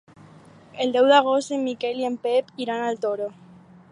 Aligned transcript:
El 0.85 0.93
deu 0.95 1.09
d'agost 1.11 1.53
en 1.59 1.61
Miquel 1.67 2.01
i 2.03 2.09
en 2.11 2.17
Pep 2.25 2.51
iran 2.67 2.87
al 2.89 3.01
Toro. 3.07 3.31